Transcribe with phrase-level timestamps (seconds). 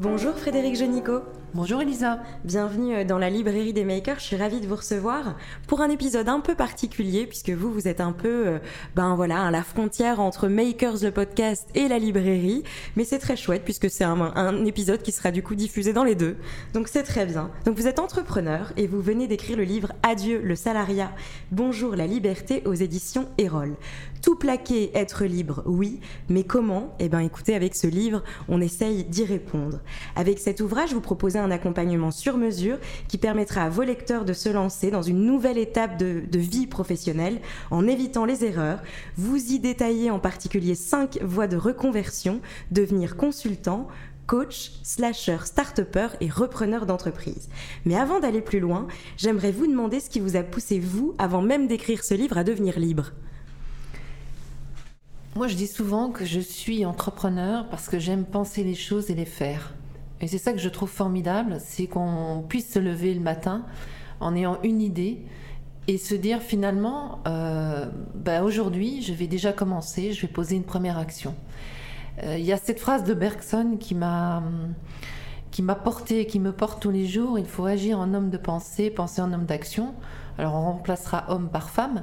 [0.00, 1.20] Bonjour Frédéric Jenico.
[1.52, 2.20] Bonjour Elisa.
[2.42, 4.18] Bienvenue euh, dans la librairie des makers.
[4.18, 5.36] Je suis ravie de vous recevoir
[5.66, 8.58] pour un épisode un peu particulier puisque vous, vous êtes un peu, euh,
[8.96, 12.62] ben voilà, à la frontière entre Makers le podcast et la librairie.
[12.96, 16.04] Mais c'est très chouette puisque c'est un, un, épisode qui sera du coup diffusé dans
[16.04, 16.36] les deux.
[16.72, 17.50] Donc c'est très bien.
[17.66, 21.12] Donc vous êtes entrepreneur et vous venez d'écrire le livre Adieu le salariat,
[21.50, 23.76] bonjour la liberté aux éditions Erol.
[24.22, 26.94] Tout plaquer, être libre, oui, mais comment?
[26.98, 29.80] Eh bien écoutez, avec ce livre, on essaye d'y répondre.
[30.14, 34.34] Avec cet ouvrage, vous proposez un accompagnement sur mesure qui permettra à vos lecteurs de
[34.34, 38.82] se lancer dans une nouvelle étape de, vie professionnelle en évitant les erreurs.
[39.16, 43.88] Vous y détaillez en particulier cinq voies de reconversion, devenir consultant,
[44.26, 45.80] coach, slasher, start
[46.20, 47.48] et repreneur d'entreprise.
[47.84, 48.86] Mais avant d'aller plus loin,
[49.16, 52.44] j'aimerais vous demander ce qui vous a poussé, vous, avant même d'écrire ce livre, à
[52.44, 53.12] devenir libre.
[55.36, 59.14] Moi, je dis souvent que je suis entrepreneur parce que j'aime penser les choses et
[59.14, 59.74] les faire.
[60.20, 63.64] Et c'est ça que je trouve formidable, c'est qu'on puisse se lever le matin
[64.18, 65.22] en ayant une idée
[65.86, 70.64] et se dire finalement, euh, bah aujourd'hui, je vais déjà commencer, je vais poser une
[70.64, 71.36] première action.
[72.24, 74.42] Euh, il y a cette phrase de Bergson qui m'a
[75.52, 77.38] qui m'a porté, qui me porte tous les jours.
[77.38, 79.94] Il faut agir en homme de pensée, penser en homme d'action.
[80.38, 82.02] Alors on remplacera homme par femme.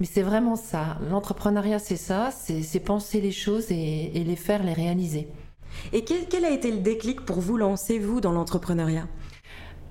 [0.00, 0.98] Mais c'est vraiment ça.
[1.10, 5.28] L'entrepreneuriat, c'est ça, c'est penser les choses et, et, les faire, les réaliser.
[5.92, 9.06] Et quel, quel, a été le déclic pour vous lancer, vous, dans l'entrepreneuriat?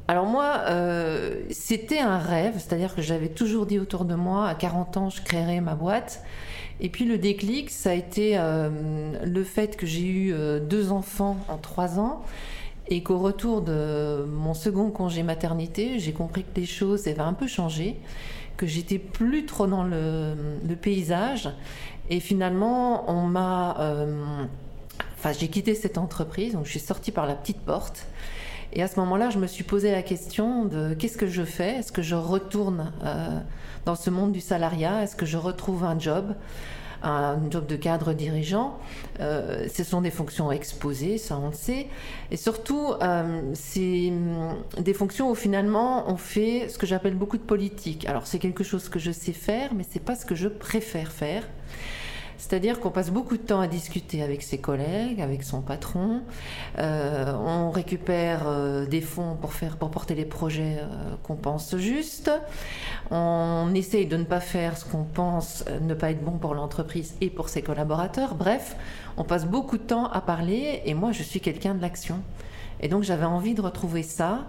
[0.07, 4.53] Alors moi, euh, c'était un rêve, c'est-à-dire que j'avais toujours dit autour de moi, à
[4.53, 6.23] 40 ans, je créerais ma boîte.
[6.79, 8.69] Et puis le déclic, ça a été euh,
[9.23, 12.21] le fait que j'ai eu euh, deux enfants en trois ans
[12.87, 17.33] et qu'au retour de mon second congé maternité, j'ai compris que les choses avaient un
[17.33, 17.95] peu changé
[18.57, 20.35] que j'étais plus trop dans le,
[20.81, 21.49] paysage.
[22.09, 23.77] Et finalement, on m'a.
[23.79, 24.45] Euh,
[25.39, 28.05] j'ai quitté cette entreprise, donc je suis sortie par la petite porte.
[28.73, 31.77] Et à ce moment-là, je me suis posé la question de qu'est-ce que je fais?
[31.77, 33.39] Est-ce que je retourne euh,
[33.85, 35.01] dans ce monde du salariat?
[35.01, 36.35] Est-ce que je retrouve un job?
[37.05, 38.77] Un job de cadre dirigeant.
[39.19, 41.87] Euh, ce sont des fonctions exposées, ça on le sait.
[42.31, 47.37] Et surtout, euh, c'est hum, des fonctions où finalement on fait ce que j'appelle beaucoup
[47.37, 48.05] de politique.
[48.07, 51.11] Alors c'est quelque chose que je sais faire, mais c'est pas ce que je préfère
[51.11, 51.43] faire.
[52.37, 56.21] C'est-à-dire qu'on passe beaucoup de temps à discuter avec ses collègues, avec son patron.
[56.77, 61.75] Euh, on récupère euh, des fonds pour, faire, pour porter les projets euh, qu'on pense
[61.77, 62.31] justes.
[63.11, 67.15] On essaye de ne pas faire ce qu'on pense ne pas être bon pour l'entreprise
[67.21, 68.35] et pour ses collaborateurs.
[68.35, 68.75] Bref,
[69.17, 72.19] on passe beaucoup de temps à parler et moi je suis quelqu'un de l'action.
[72.81, 74.45] Et donc j'avais envie de retrouver ça.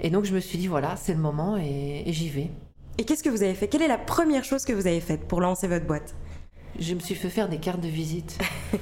[0.00, 2.50] Et donc je me suis dit voilà, c'est le moment et, et j'y vais.
[2.98, 3.66] Et qu'est-ce que vous avez fait?
[3.66, 6.14] Quelle est la première chose que vous avez faite pour lancer votre boîte?
[6.78, 8.38] Je me suis fait faire des cartes de visite.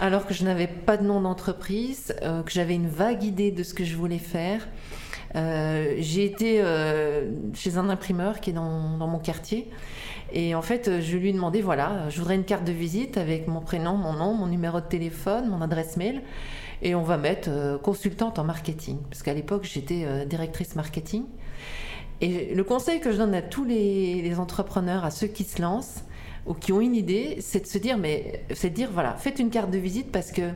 [0.00, 3.62] Alors que je n'avais pas de nom d'entreprise, euh, que j'avais une vague idée de
[3.62, 4.66] ce que je voulais faire.
[5.36, 9.70] Euh, j'ai été euh, chez un imprimeur qui est dans, dans, mon quartier.
[10.32, 13.46] Et en fait, je lui ai demandé voilà, je voudrais une carte de visite avec
[13.46, 16.22] mon prénom, mon nom, mon numéro de téléphone, mon adresse mail.
[16.82, 18.98] Et on va mettre consultante en marketing.
[19.08, 21.26] Parce qu'à l'époque, j'étais directrice marketing.
[22.20, 25.62] Et le conseil que je donne à tous les, les entrepreneurs, à ceux qui se
[25.62, 26.02] lancent,
[26.46, 29.38] ou qui ont une idée, c'est de se dire, mais c'est de dire, voilà, faites
[29.38, 30.50] une carte de visite parce que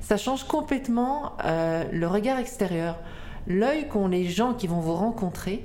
[0.00, 2.98] ça change complètement euh, le regard extérieur,
[3.46, 5.64] l'œil qu'ont les gens qui vont vous rencontrer.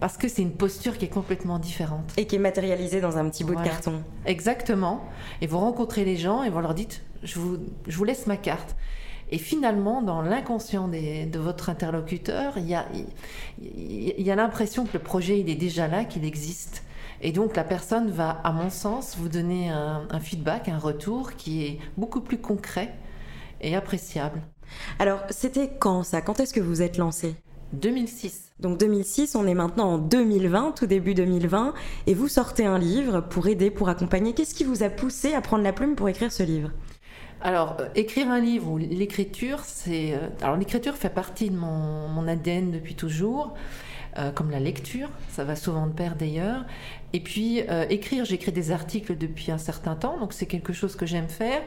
[0.00, 2.12] Parce que c'est une posture qui est complètement différente.
[2.16, 3.66] Et qui est matérialisée dans un petit bout voilà.
[3.66, 4.02] de carton.
[4.26, 5.04] Exactement.
[5.40, 7.56] Et vous rencontrez les gens et vous leur dites, je vous,
[7.88, 8.76] je vous laisse ma carte.
[9.32, 12.86] Et finalement, dans l'inconscient de votre interlocuteur, il y a,
[13.60, 16.84] il y a l'impression que le projet, il est déjà là, qu'il existe.
[17.20, 21.34] Et donc la personne va, à mon sens, vous donner un, un feedback, un retour
[21.34, 22.94] qui est beaucoup plus concret
[23.60, 24.40] et appréciable.
[24.98, 26.20] Alors, c'était quand ça?
[26.20, 27.34] Quand est-ce que vous êtes lancé?
[27.72, 28.52] 2006.
[28.60, 31.74] Donc 2006, on est maintenant en 2020, tout début 2020,
[32.06, 34.32] et vous sortez un livre pour aider, pour accompagner.
[34.32, 36.70] Qu'est-ce qui vous a poussé à prendre la plume pour écrire ce livre?
[37.40, 40.14] Alors, euh, écrire un livre ou l'écriture, c'est.
[40.14, 43.54] Euh, alors, l'écriture fait partie de mon, mon, ADN depuis toujours.
[44.34, 46.64] Comme la lecture, ça va souvent de pair d'ailleurs.
[47.12, 51.06] Et puis écrire, j'écris des articles depuis un certain temps, donc c'est quelque chose que
[51.06, 51.62] j'aime faire.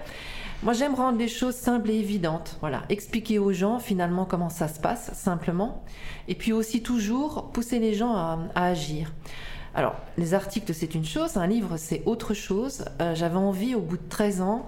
[0.63, 2.57] Moi, j'aime rendre les choses simples et évidentes.
[2.59, 5.83] Voilà, expliquer aux gens finalement comment ça se passe simplement,
[6.27, 9.11] et puis aussi toujours pousser les gens à, agir.
[9.73, 12.85] Alors, les articles, c'est une chose, un livre, c'est autre chose.
[13.01, 14.67] Euh, j'avais envie, au bout de 13 ans,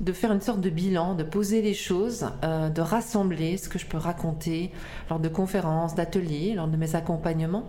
[0.00, 3.78] de faire une sorte de bilan, de poser les choses, euh, de rassembler ce que
[3.78, 4.72] je peux raconter
[5.08, 7.68] lors de conférences, d'ateliers, lors de mes accompagnements.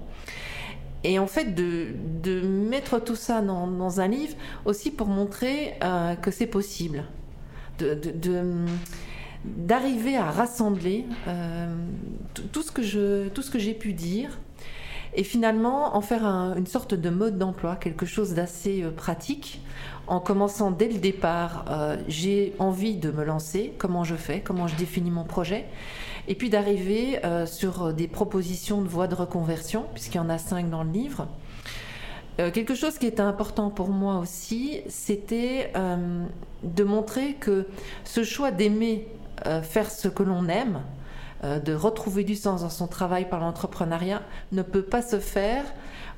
[1.03, 4.35] Et en fait, de, mettre tout ça dans, un livre
[4.65, 7.03] aussi pour montrer euh, que c'est possible
[7.77, 7.95] de,
[9.43, 11.75] d'arriver à rassembler euh,
[12.51, 14.39] tout ce que j'ai pu dire
[15.15, 19.61] et finalement en faire une sorte de mode d'emploi, quelque chose d'assez euh, pratique.
[20.07, 24.67] En commençant dès le départ, euh, j'ai envie de me lancer, comment je fais, comment
[24.67, 25.65] je définis mon projet,
[26.27, 30.71] et puis d'arriver sur des propositions de voies de reconversion, puisqu'il y en a cinq
[30.71, 31.27] dans le livre.
[32.39, 36.25] Euh, quelque chose qui était important pour moi aussi, c'était euh,
[36.63, 37.65] de montrer que
[38.03, 39.07] ce choix d'aimer
[39.45, 40.81] euh, faire ce que l'on aime,
[41.43, 44.21] de retrouver du sens dans son travail par l'entrepreneuriat,
[44.51, 45.63] ne peut pas se faire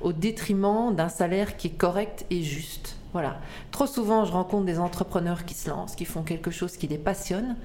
[0.00, 2.96] au détriment d'un salaire qui est correct et juste.
[3.12, 3.40] Voilà.
[3.70, 6.98] Trop souvent, je rencontre des entrepreneurs qui se lancent, qui font quelque chose qui les
[6.98, 7.56] passionne,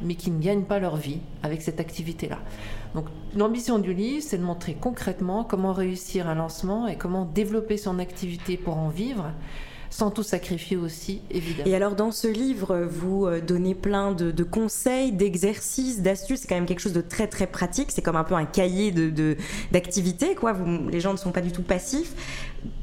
[0.00, 2.38] mais qui ne gagnent pas leur vie avec cette activité-là.
[2.94, 3.06] Donc,
[3.36, 7.98] l'ambition du livre, c'est de montrer concrètement comment réussir un lancement et comment développer son
[7.98, 9.26] activité pour en vivre
[9.92, 11.68] sans tout sacrifier aussi, évidemment.
[11.68, 16.40] Et alors dans ce livre, vous euh, donnez plein de, conseils, d'exercices, d'astuces.
[16.40, 17.92] C'est quand même quelque chose de très très pratique.
[17.92, 19.36] C'est comme un peu un cahier de
[19.70, 20.54] d'activités, quoi.
[20.54, 22.14] Vous, les gens ne sont pas du tout passifs.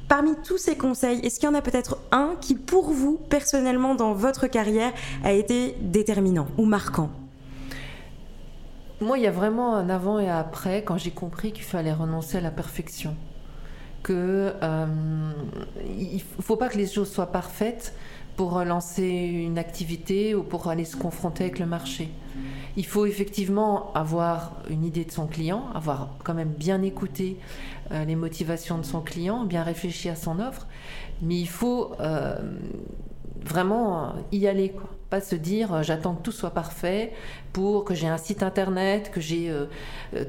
[0.08, 3.96] Parmi tous ces conseils, est-ce qu'il y en a peut-être un qui, pour vous, personnellement,
[3.96, 4.92] dans votre carrière,
[5.24, 7.10] a été déterminant ou marquant?
[9.02, 11.94] Moi, il y a vraiment un avant et un après quand j'ai compris qu'il fallait
[11.94, 13.16] renoncer à la perfection.
[14.04, 14.86] Que euh,
[16.40, 17.94] faut pas que les choses soient parfaites
[18.36, 22.10] pour lancer une activité ou pour aller se confronter avec le marché.
[22.78, 27.38] Il faut effectivement avoir une idée de son client, avoir quand même bien écouté
[27.92, 30.68] euh, les motivations de son client, bien réfléchi à son offre,
[31.22, 32.38] mais il faut euh,
[33.44, 34.70] vraiment y aller.
[34.70, 34.90] Quoi.
[35.10, 37.14] Pas se dire euh, j'attends que tout soit parfait
[37.54, 39.52] pour que j'ai un site internet, que j'ai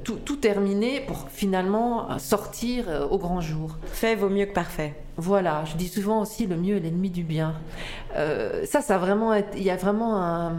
[0.05, 3.77] tout, tout, terminé pour finalement sortir au grand jour.
[3.93, 4.95] Fait vaut mieux que parfait.
[5.21, 7.55] Voilà, je dis souvent aussi le mieux est l'ennemi du bien.
[8.17, 10.57] Euh, ça, ça vraiment, il y a vraiment un,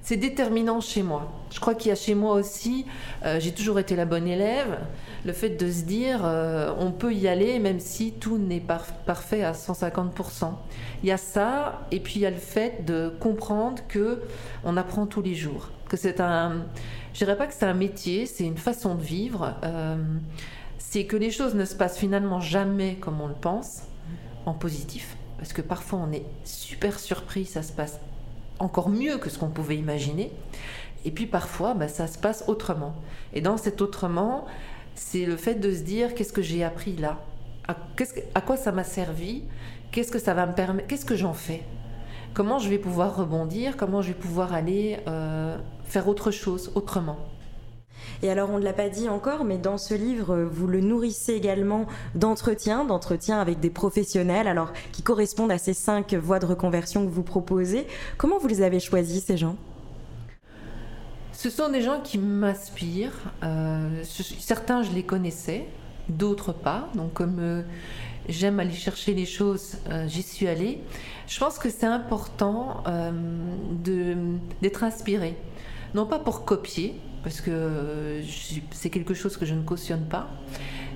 [0.00, 1.32] c'est déterminant chez moi.
[1.50, 2.86] Je crois qu'il y a chez moi aussi,
[3.24, 4.78] euh, j'ai toujours été la bonne élève,
[5.24, 8.80] le fait de se dire euh, on peut y aller même si tout n'est pas
[9.06, 10.52] parfait à 150%.
[11.02, 14.22] Il y a ça, et puis il y a le fait de comprendre que
[14.62, 16.64] on apprend tous les jours, que c'est un,
[17.12, 19.56] je dirais pas que c'est un métier, c'est une façon de vivre
[20.94, 23.82] c'est que les choses ne se passent finalement jamais comme on le pense,
[24.46, 25.16] en positif.
[25.38, 27.98] Parce que parfois on est super surpris, ça se passe
[28.60, 30.30] encore mieux que ce qu'on pouvait imaginer.
[31.04, 32.94] Et puis parfois, bah, ça se passe autrement.
[33.32, 34.44] Et dans cet autrement,
[34.94, 37.18] c'est le fait de se dire qu'est-ce que j'ai appris là?
[37.66, 37.74] À,
[38.36, 39.42] à quoi ça m'a servi?
[39.90, 40.86] Qu'est-ce que ça va me permettre?
[40.86, 41.64] Qu'est-ce que j'en fais?
[42.34, 43.76] Comment je vais pouvoir rebondir?
[43.76, 47.18] Comment je vais pouvoir aller euh, faire autre chose autrement?
[48.24, 51.34] Et alors, on ne l'a pas dit encore, mais dans ce livre, vous le nourrissez
[51.34, 51.84] également
[52.14, 57.10] d'entretiens, d'entretiens avec des professionnels, alors qui correspondent à ces cinq voies de reconversion que
[57.10, 57.86] vous proposez.
[58.16, 59.56] Comment vous les avez choisis, ces gens?
[61.32, 63.30] Ce sont des gens qui m'inspirent.
[63.42, 64.02] Euh,
[64.38, 65.66] certains, je les connaissais,
[66.08, 66.88] d'autres pas.
[66.94, 67.60] Donc, comme euh,
[68.30, 70.80] j'aime aller chercher les choses, euh, j'y suis allée.
[71.26, 72.84] Je pense que c'est important
[74.62, 75.36] d'être inspiré.
[75.92, 78.20] Non pas pour copier, parce que
[78.70, 80.28] c'est quelque chose que je ne cautionne pas,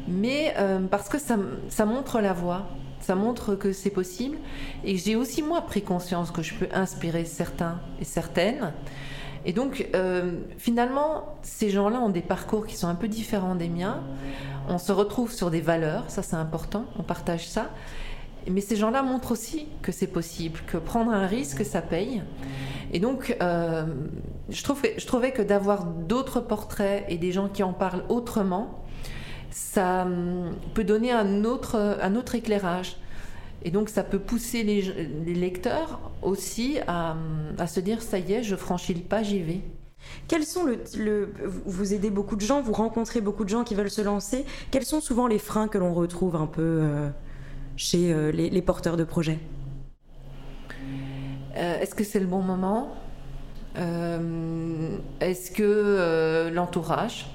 [0.07, 1.39] mais euh, parce que ça,
[1.71, 2.69] ça, montre la voie,
[3.01, 4.37] ça montre que c'est possible,
[4.85, 8.73] et j'ai aussi moi pris conscience que je peux inspirer certains et certaines.
[9.47, 13.69] Et donc, euh, finalement, ces gens-là ont des parcours qui sont un peu différents des
[13.69, 14.03] miens.
[14.69, 17.71] On se retrouve sur des valeurs, ça c'est important, on partage ça.
[18.51, 22.23] Mais ces gens-là montrent aussi que c'est possible, que prendre un risque, ça paye.
[22.93, 23.87] Et donc, euh,
[24.49, 28.85] je, trouvais que d'avoir d'autres portraits et des gens qui en parlent autrement,
[29.51, 32.97] ça hum, peut donner un autre, éclairage.
[33.63, 37.17] Et donc, ça peut pousser les, lecteurs aussi à,
[37.59, 39.61] à, se dire ça y est, je franchis le pas, j'y vais.
[40.27, 41.33] Quels sont le,
[41.65, 44.45] vous aidez beaucoup de gens, vous rencontrez beaucoup de gens qui veulent se lancer.
[44.71, 47.09] Quels sont souvent les freins que l'on retrouve un peu euh,
[47.77, 49.39] chez euh, les, porteurs de projets?
[51.59, 52.91] Euh, Est-ce que c'est le bon moment?
[53.77, 57.27] Euh, Est-ce que l'entourage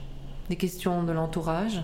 [0.50, 1.82] des questions de l'entourage.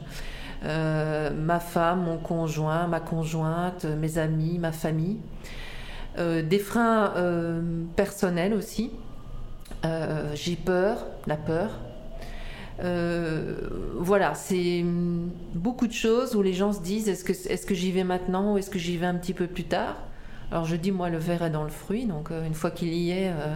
[0.64, 5.18] ma femme, mon conjoint, ma conjointe, mes amis, ma famille.
[6.18, 7.14] des freins
[7.96, 8.92] personnels aussi.
[10.34, 11.70] J'ai peur, la peur.
[13.98, 14.84] voilà, c'est
[15.56, 18.04] beaucoup de choses où les gens se disent est-ce que, est -ce que j'y vais
[18.04, 19.96] maintenant ou est-ce que j'y vais un petit peu plus tard?
[20.52, 22.94] Alors je dis, moi, le verre est dans le fruit, donc euh, une fois qu'il
[22.94, 23.56] y est, euh,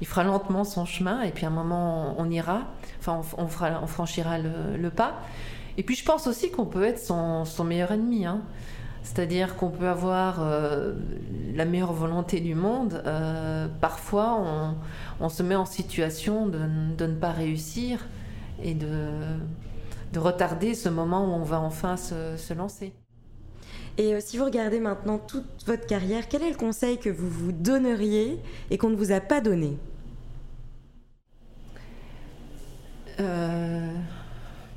[0.00, 2.62] il fera lentement son chemin, et puis à un moment, on, ira,
[2.98, 5.14] enfin, on, fera, on franchira le, pas.
[5.76, 8.26] Et puis je pense aussi qu'on peut être son, meilleur ennemi.
[8.26, 8.42] Hein.
[9.02, 10.94] C'est-à-dire qu'on peut avoir euh,
[11.54, 13.02] la meilleure volonté du monde.
[13.80, 14.74] parfois,
[15.20, 18.06] on, se met en situation de, ne pas réussir
[18.62, 18.88] et de,
[20.16, 22.92] retarder ce moment où on va enfin se lancer.
[23.96, 27.28] Et euh, si vous regardez maintenant toute votre carrière, quel est le conseil que vous
[27.28, 28.38] vous donneriez
[28.70, 29.76] et qu'on ne vous a pas donné?
[33.20, 33.92] Euh,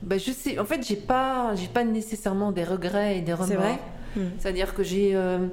[0.04, 0.60] ben je sais.
[0.60, 3.48] En fait, j'ai pas, j'ai pas nécessairement des regrets et des remords.
[3.48, 3.80] C'est vrai?
[4.16, 4.30] Hmm.
[4.38, 5.48] C'est-à-dire que j'ai, euh,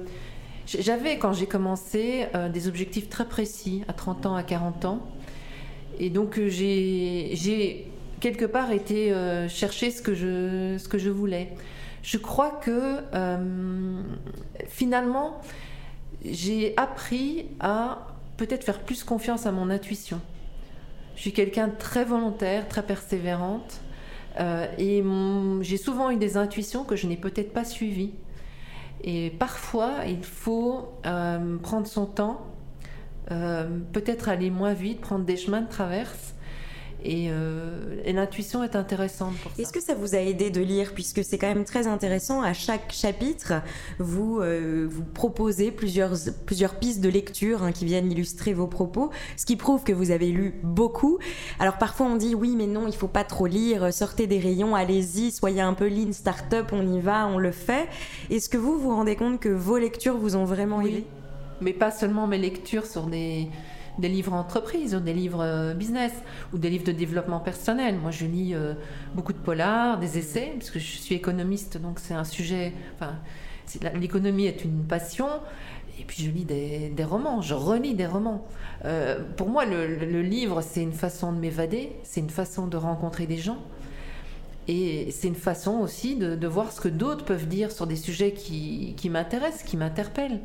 [0.67, 4.99] j'avais quand j'ai commencé des objectifs très précis à 30 ans, à 40 ans,
[5.99, 7.87] et donc j'ai, j'ai
[8.19, 9.13] quelque part été
[9.49, 11.51] chercher ce que je, ce que je voulais
[12.05, 14.01] je crois que euh,
[14.67, 15.41] finalement,
[16.23, 18.07] j'ai appris à
[18.37, 20.21] peut-être faire plus confiance à mon intuition.
[21.15, 23.81] Je suis quelqu'un très volontaire, très persévérante,
[24.39, 25.03] euh, et
[25.61, 28.13] j'ai souvent eu des intuitions que je n'ai peut-être pas suivies.
[29.03, 32.45] Et parfois, il faut euh, prendre son temps,
[33.27, 36.34] peut-être aller moins vite, prendre des chemins de traverse
[37.07, 39.61] euh, et, l'intuition est intéressante pour ça.
[39.61, 42.53] Est-ce que ça vous a aidé de lire, puisque c'est quand même très intéressant, à
[42.53, 43.53] chaque chapitre,
[43.99, 46.13] vous, euh, vous proposez plusieurs,
[46.45, 50.11] plusieurs pistes de lecture hein, qui viennent illustrer vos propos, ce qui prouve que vous
[50.11, 51.19] avez lu beaucoup.
[51.59, 54.75] Alors parfois on dit oui mais non, il faut pas trop lire, sortez des rayons,
[54.75, 57.87] allez-y, soyez un peu lean start-up, on y va, on le fait.
[58.29, 60.89] Est-ce que vous vous rendez compte que vos lectures vous ont vraiment oui.
[60.89, 61.05] aidé?
[61.61, 63.47] Mais pas seulement mes lectures sur des
[63.99, 66.11] des livres entreprises ou des livres euh, business
[66.53, 67.95] ou des livres de développement personnel.
[67.97, 68.73] Moi, je lis euh,
[69.13, 72.73] beaucoup de polars, des essais, parce que je suis économiste, donc c'est un sujet.
[72.95, 73.15] Enfin,
[73.95, 75.27] l'économie est une passion.
[75.97, 78.45] Et puis je lis des, romans, je relis des romans.
[78.83, 83.27] Euh, pour moi, le, livre, c'est une façon de m'évader, c'est une façon de rencontrer
[83.27, 83.59] des gens.
[84.67, 88.33] Et c'est une façon aussi de, voir ce que d'autres peuvent dire sur des sujets
[88.33, 90.41] qui m'intéressent, qui m'interpellent.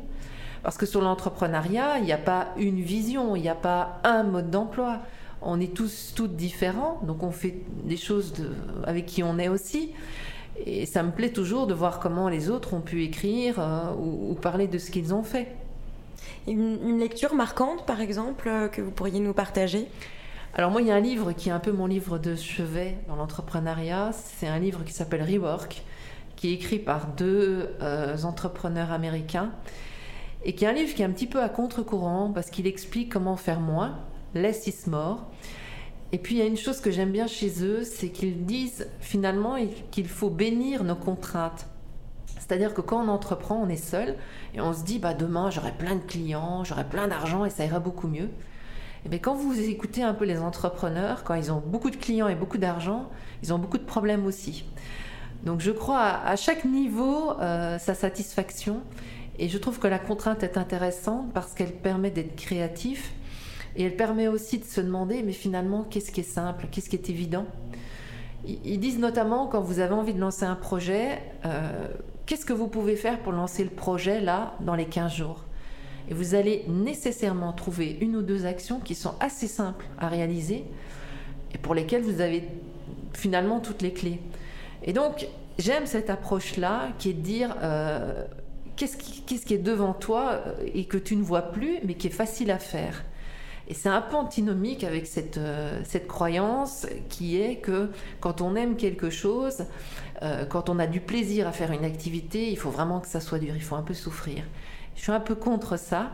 [0.63, 4.23] Parce que sur l'entrepreneuriat, il n'y a pas une vision, il n'y a pas un
[4.23, 4.99] mode d'emploi.
[5.41, 8.33] On est tous toutes différents, donc on fait des choses
[8.85, 9.91] avec qui on est aussi.
[10.65, 14.35] Et ça me plaît toujours de voir comment les autres ont pu écrire euh, ou,
[14.35, 15.47] parler de ce qu'ils ont fait.
[16.47, 19.87] Une, lecture marquante, par exemple, euh, que vous pourriez nous partager?
[20.53, 22.97] Alors moi, il y a un livre qui est un peu mon livre de chevet
[23.07, 24.11] dans l'entrepreneuriat.
[24.13, 25.81] C'est un livre qui s'appelle Rework,
[26.35, 29.51] qui est écrit par deux euh, entrepreneurs américains
[30.43, 33.11] et qui est un livre qui est un petit peu à contre-courant parce qu'il explique
[33.11, 33.99] comment faire moins,
[34.33, 35.25] less is more.
[36.11, 38.89] Et puis il y a une chose que j'aime bien chez eux, c'est qu'ils disent
[38.99, 39.55] finalement
[39.91, 41.67] qu'il faut bénir nos contraintes.
[42.39, 44.15] C'est-à-dire que quand on entreprend, on est seul
[44.53, 47.63] et on se dit bah demain j'aurai plein de clients, j'aurai plein d'argent et ça
[47.63, 48.29] ira beaucoup mieux.
[49.05, 52.27] Et bien quand vous écoutez un peu les entrepreneurs, quand ils ont beaucoup de clients
[52.27, 53.09] et beaucoup d'argent,
[53.41, 54.65] ils ont beaucoup de problèmes aussi.
[55.43, 58.81] Donc je crois à, chaque niveau euh, sa satisfaction
[59.39, 63.13] et je trouve que la contrainte est intéressante parce qu'elle permet d'être créatif
[63.75, 66.95] et elle permet aussi de se demander, mais finalement, qu'est-ce qui est simple, qu'est-ce qui
[66.95, 67.45] est évident?
[68.45, 71.87] Ils disent notamment, quand vous avez envie de lancer un projet, euh,
[72.25, 75.43] qu'est-ce que vous pouvez faire pour lancer le projet là, dans les 15 jours?
[76.09, 80.65] Et vous allez nécessairement trouver une ou deux actions qui sont assez simples à réaliser
[81.53, 82.47] et pour lesquelles vous avez
[83.13, 84.19] finalement toutes les clés.
[84.83, 85.27] Et donc,
[85.59, 88.25] j'aime cette approche-là qui est de dire, euh,
[88.75, 92.11] qu'est-ce qui, est devant toi euh, et que tu ne vois plus, mais qui est
[92.11, 93.03] facile à faire.
[93.67, 98.55] Et c'est un peu antinomique avec cette, euh, cette croyance qui est que quand on
[98.55, 99.65] aime quelque chose,
[100.23, 103.19] euh, quand on a du plaisir à faire une activité, il faut vraiment que ça
[103.19, 104.43] soit dur, il faut un peu souffrir.
[104.95, 106.11] Je suis un peu contre ça.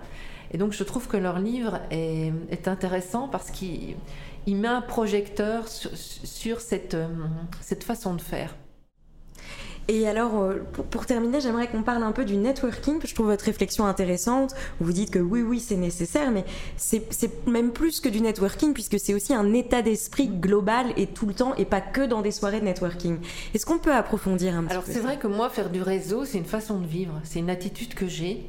[0.51, 3.97] Et donc je trouve que leur livre est, intéressant parce qu'il
[4.47, 6.95] met un projecteur sur, sur cette,
[7.61, 8.55] cette façon de faire.
[9.89, 10.55] Et alors, euh,
[10.91, 12.99] pour, terminer, j'aimerais qu'on parle un peu du networking.
[13.03, 14.53] Je trouve votre réflexion intéressante.
[14.81, 16.43] Vous dites que oui, oui, c'est nécessaire, mais
[16.75, 21.25] c'est même plus que du networking, puisque c'est aussi un état d'esprit global et tout
[21.25, 23.17] le temps, et pas que dans des soirées de networking.
[23.53, 25.81] Est-ce qu'on peut approfondir un petit alors, peu Alors, c'est vrai que moi, faire du
[25.81, 27.21] réseau, c'est une façon de vivre.
[27.23, 28.45] C'est une attitude que j'ai.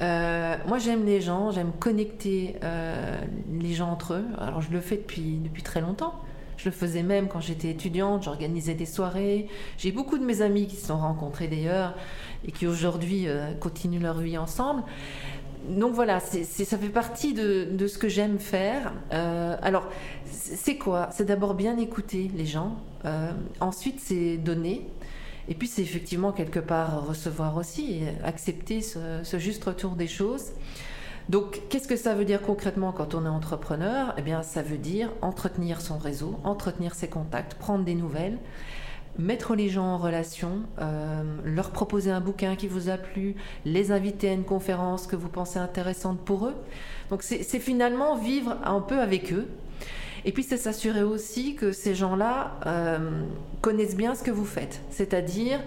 [0.00, 3.16] Euh, moi, j'aime les gens, j'aime connecter euh,
[3.52, 4.24] les gens entre eux.
[4.38, 6.14] Alors, je le fais depuis, depuis très longtemps.
[6.62, 9.48] Je le faisais même quand j'étais étudiante, j'organisais des soirées.
[9.78, 11.96] J'ai beaucoup de mes amis qui se sont rencontrés d'ailleurs
[12.46, 14.84] et qui aujourd'hui euh, continuent leur vie ensemble.
[15.68, 18.92] Donc voilà, ça fait partie de, ce que j'aime faire.
[19.12, 19.88] Euh, alors,
[20.30, 21.08] c'est quoi?
[21.10, 22.76] C'est d'abord bien écouter les gens.
[23.06, 24.86] Euh, ensuite, c'est donner.
[25.48, 30.52] Et puis, c'est effectivement quelque part recevoir aussi, et accepter ce juste retour des choses.
[31.28, 34.14] Donc, qu'est-ce que ça veut dire concrètement quand on est entrepreneur?
[34.18, 38.38] Eh bien, ça veut dire entretenir son réseau, entretenir ses contacts, prendre des nouvelles,
[39.18, 43.92] mettre les gens en relation, euh, leur proposer un bouquin qui vous a plu, les
[43.92, 46.56] inviter à une conférence que vous pensez intéressante pour eux.
[47.10, 49.48] Donc, c'est finalement vivre un peu avec eux.
[50.24, 53.22] Et puis, c'est s'assurer aussi que ces gens-là euh,
[53.60, 55.60] connaissent bien ce que vous faites, c'est-à-dire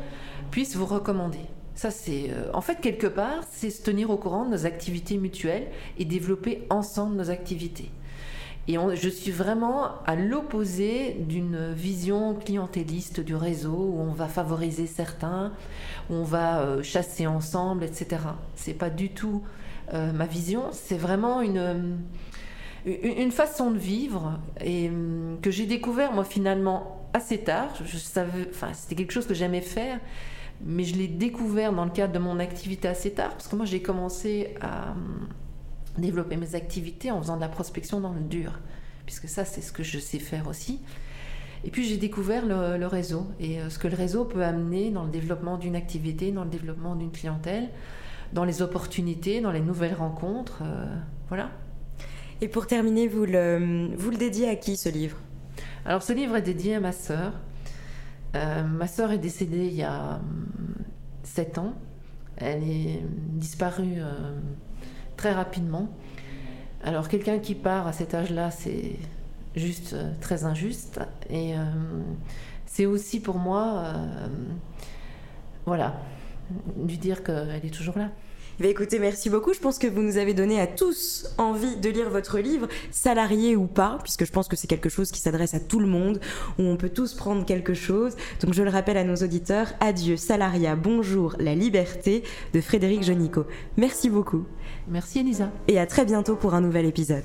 [0.52, 1.40] puissent vous recommander.
[1.76, 2.30] Ça, c'est.
[2.30, 5.68] Euh, en fait, quelque part, c'est se tenir au courant de nos activités mutuelles
[6.00, 7.92] et développer ensemble nos activités.
[8.68, 14.88] Et je suis vraiment à l'opposé d'une vision clientéliste du réseau où on va favoriser
[14.88, 15.54] certains,
[16.10, 18.22] où on va euh, chasser ensemble, etc.
[18.56, 19.44] C'est pas du tout
[19.94, 20.64] euh, ma vision.
[20.72, 22.00] C'est vraiment une,
[22.86, 27.70] une façon de vivre et hum, que j'ai découvert moi finalement assez tard.
[27.86, 30.00] Je savais, enfin, c'était quelque chose que j'aimais faire
[30.64, 33.66] mais je l'ai découvert dans le cadre de mon activité assez tard, parce que moi
[33.66, 35.28] j'ai commencé à hum,
[35.98, 38.60] développer mes activités en faisant de la prospection dans le dur,
[39.06, 40.82] puisque ça c'est ce que je sais faire aussi.
[41.64, 45.04] Et puis j'ai découvert le, réseau et euh, ce que le réseau peut amener dans
[45.04, 47.70] le développement d'une activité, dans le développement d'une clientèle,
[48.34, 50.60] dans les opportunités, dans les nouvelles rencontres.
[50.62, 50.86] Euh,
[51.28, 51.50] voilà.
[52.42, 55.18] Et pour terminer, vous le, vous le dédiez à qui ce livre?
[55.86, 57.34] Alors ce livre est dédié à ma sœur,
[58.36, 60.20] euh, ma sœur est décédée il y a
[61.24, 61.74] 7 hum, ans.
[62.38, 64.40] Elle est disparue euh,
[65.16, 65.90] très rapidement.
[66.84, 68.98] Alors quelqu'un qui part à cet âge-là, c'est
[69.56, 71.00] juste euh, très injuste.
[71.30, 71.54] Et
[72.66, 73.94] c'est aussi pour moi,
[75.66, 75.96] voilà,
[76.86, 78.12] lui dire qu'elle est toujours là.
[78.62, 79.54] Eh écoutez, merci beaucoup.
[79.54, 83.56] Je pense que vous nous avez donné à tous envie de lire votre livre, salarié
[83.56, 86.22] ou pas, puisque je pense que c'est quelque chose qui s'adresse à tout le monde,
[86.58, 88.16] où on peut tous prendre quelque chose.
[88.42, 93.46] Donc je le rappelle à nos auditeurs, Adieu salariat, bonjour la liberté de Frédéric Jonico.
[93.76, 94.46] Merci beaucoup.
[94.88, 95.52] Merci Elisa.
[95.68, 97.24] Et à très bientôt pour un nouvel épisode.